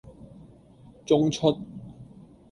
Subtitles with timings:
[1.05, 1.61] 中出